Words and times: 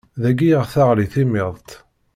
Dagi 0.21 0.47
i 0.53 0.59
ɣ-teɣli 0.63 1.05
timiḍt. 1.13 1.69